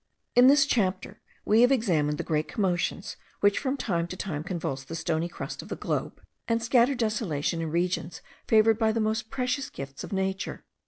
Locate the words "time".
3.77-4.07, 4.17-4.43